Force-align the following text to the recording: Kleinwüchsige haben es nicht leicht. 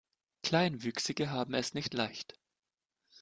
Kleinwüchsige 0.41 1.29
haben 1.29 1.53
es 1.53 1.75
nicht 1.75 1.93
leicht. 1.93 2.39